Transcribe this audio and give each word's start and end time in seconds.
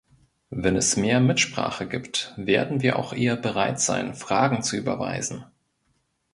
Wenn 0.49 0.75
es 0.77 0.97
mehr 0.97 1.19
Mitsprache 1.19 1.87
gibt, 1.87 2.33
werden 2.35 2.81
wir 2.81 2.97
auch 2.97 3.13
eher 3.13 3.35
bereit 3.35 3.79
sein, 3.79 4.15
Fragen 4.15 4.63
zu 4.63 4.75
überweisen. 4.75 5.45